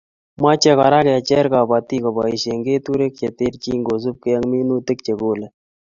Mochei 0.41 0.75
Kora 0.79 0.99
kecher 1.07 1.45
kobotik 1.51 2.01
koboise 2.03 2.51
keturek 2.65 3.13
che 3.19 3.27
terchin 3.37 3.79
kosubkei 3.87 4.37
ak 4.37 4.43
minutik 4.51 4.99
che 5.05 5.13
kolei 5.19 5.51